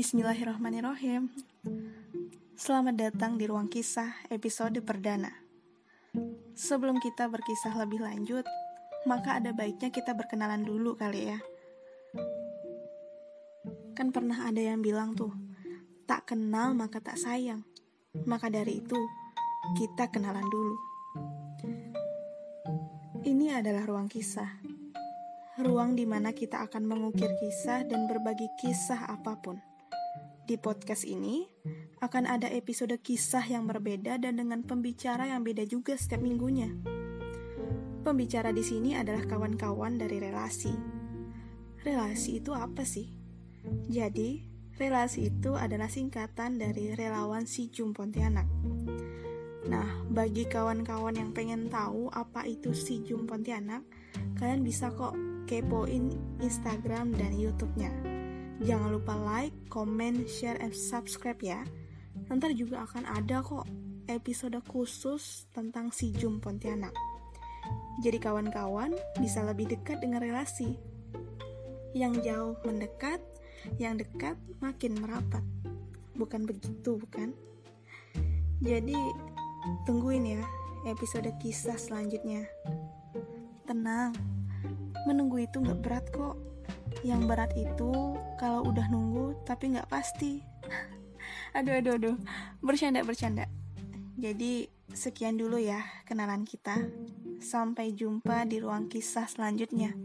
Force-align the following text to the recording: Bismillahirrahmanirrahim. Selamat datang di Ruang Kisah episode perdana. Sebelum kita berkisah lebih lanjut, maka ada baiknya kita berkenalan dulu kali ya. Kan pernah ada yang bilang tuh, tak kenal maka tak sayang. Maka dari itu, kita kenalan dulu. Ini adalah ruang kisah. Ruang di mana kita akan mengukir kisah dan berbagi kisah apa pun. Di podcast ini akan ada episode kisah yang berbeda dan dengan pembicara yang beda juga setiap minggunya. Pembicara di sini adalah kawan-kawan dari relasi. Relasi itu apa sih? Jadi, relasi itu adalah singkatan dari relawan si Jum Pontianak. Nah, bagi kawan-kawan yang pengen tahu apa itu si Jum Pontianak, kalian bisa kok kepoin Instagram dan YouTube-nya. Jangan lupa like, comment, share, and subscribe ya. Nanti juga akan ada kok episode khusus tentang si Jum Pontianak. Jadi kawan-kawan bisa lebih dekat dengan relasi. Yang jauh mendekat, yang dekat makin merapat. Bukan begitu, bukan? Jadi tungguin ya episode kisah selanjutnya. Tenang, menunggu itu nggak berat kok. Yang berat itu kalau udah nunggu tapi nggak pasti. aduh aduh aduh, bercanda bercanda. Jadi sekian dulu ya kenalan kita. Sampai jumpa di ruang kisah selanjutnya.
Bismillahirrahmanirrahim. 0.00 1.28
Selamat 2.56 2.96
datang 2.96 3.36
di 3.36 3.44
Ruang 3.44 3.68
Kisah 3.68 4.08
episode 4.32 4.80
perdana. 4.80 5.28
Sebelum 6.56 6.96
kita 7.04 7.28
berkisah 7.28 7.76
lebih 7.76 8.00
lanjut, 8.00 8.48
maka 9.04 9.36
ada 9.36 9.52
baiknya 9.52 9.92
kita 9.92 10.16
berkenalan 10.16 10.64
dulu 10.64 10.96
kali 10.96 11.28
ya. 11.28 11.38
Kan 13.92 14.08
pernah 14.08 14.48
ada 14.48 14.56
yang 14.56 14.80
bilang 14.80 15.12
tuh, 15.12 15.36
tak 16.08 16.32
kenal 16.32 16.72
maka 16.72 16.96
tak 17.04 17.20
sayang. 17.20 17.60
Maka 18.24 18.48
dari 18.48 18.80
itu, 18.80 18.96
kita 19.76 20.08
kenalan 20.08 20.48
dulu. 20.48 20.76
Ini 23.20 23.60
adalah 23.60 23.84
ruang 23.84 24.08
kisah. 24.08 24.64
Ruang 25.60 25.92
di 25.92 26.08
mana 26.08 26.32
kita 26.32 26.64
akan 26.64 26.88
mengukir 26.88 27.36
kisah 27.36 27.84
dan 27.84 28.08
berbagi 28.08 28.48
kisah 28.64 29.04
apa 29.12 29.36
pun. 29.36 29.60
Di 30.50 30.58
podcast 30.58 31.06
ini 31.06 31.46
akan 32.02 32.26
ada 32.26 32.50
episode 32.50 32.98
kisah 32.98 33.46
yang 33.46 33.70
berbeda 33.70 34.18
dan 34.18 34.34
dengan 34.34 34.66
pembicara 34.66 35.30
yang 35.30 35.46
beda 35.46 35.62
juga 35.62 35.94
setiap 35.94 36.26
minggunya. 36.26 36.66
Pembicara 38.02 38.50
di 38.50 38.58
sini 38.58 38.98
adalah 38.98 39.30
kawan-kawan 39.30 39.94
dari 39.94 40.18
relasi. 40.18 40.74
Relasi 41.86 42.42
itu 42.42 42.50
apa 42.50 42.82
sih? 42.82 43.14
Jadi, 43.94 44.42
relasi 44.74 45.30
itu 45.30 45.54
adalah 45.54 45.86
singkatan 45.86 46.58
dari 46.58 46.98
relawan 46.98 47.46
si 47.46 47.70
Jum 47.70 47.94
Pontianak. 47.94 48.50
Nah, 49.70 50.02
bagi 50.10 50.50
kawan-kawan 50.50 51.14
yang 51.14 51.30
pengen 51.30 51.70
tahu 51.70 52.10
apa 52.10 52.42
itu 52.50 52.74
si 52.74 53.06
Jum 53.06 53.22
Pontianak, 53.22 53.86
kalian 54.34 54.66
bisa 54.66 54.90
kok 54.98 55.14
kepoin 55.46 56.10
Instagram 56.42 57.14
dan 57.14 57.38
YouTube-nya. 57.38 58.19
Jangan 58.60 58.92
lupa 58.92 59.16
like, 59.16 59.56
comment, 59.72 60.28
share, 60.28 60.60
and 60.60 60.76
subscribe 60.76 61.40
ya. 61.40 61.64
Nanti 62.28 62.52
juga 62.52 62.84
akan 62.84 63.08
ada 63.08 63.40
kok 63.40 63.64
episode 64.04 64.60
khusus 64.68 65.48
tentang 65.56 65.88
si 65.88 66.12
Jum 66.12 66.44
Pontianak. 66.44 66.92
Jadi 68.04 68.20
kawan-kawan 68.20 68.92
bisa 69.16 69.40
lebih 69.44 69.72
dekat 69.72 70.04
dengan 70.04 70.20
relasi. 70.20 70.76
Yang 71.96 72.20
jauh 72.28 72.54
mendekat, 72.68 73.20
yang 73.80 73.96
dekat 73.96 74.36
makin 74.60 74.92
merapat. 75.00 75.42
Bukan 76.12 76.44
begitu, 76.44 77.00
bukan? 77.00 77.32
Jadi 78.60 78.96
tungguin 79.88 80.36
ya 80.36 80.44
episode 80.84 81.32
kisah 81.40 81.80
selanjutnya. 81.80 82.44
Tenang, 83.64 84.12
menunggu 85.08 85.44
itu 85.44 85.60
nggak 85.60 85.80
berat 85.80 86.06
kok. 86.12 86.49
Yang 87.00 87.20
berat 87.24 87.52
itu 87.56 87.92
kalau 88.36 88.68
udah 88.68 88.86
nunggu 88.92 89.36
tapi 89.48 89.72
nggak 89.72 89.88
pasti. 89.88 90.44
aduh 91.56 91.80
aduh 91.80 91.96
aduh, 91.96 92.16
bercanda 92.60 93.00
bercanda. 93.02 93.48
Jadi 94.20 94.68
sekian 94.92 95.40
dulu 95.40 95.56
ya 95.56 95.80
kenalan 96.04 96.44
kita. 96.44 96.76
Sampai 97.40 97.96
jumpa 97.96 98.44
di 98.44 98.60
ruang 98.60 98.92
kisah 98.92 99.24
selanjutnya. 99.24 99.96